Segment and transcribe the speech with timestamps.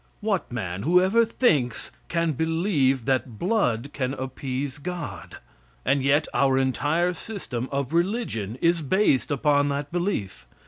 [0.19, 5.37] What man, who ever thinks, can believe that blood can appease God?
[5.85, 10.47] And yet, our entire system of religion is based upon that belief.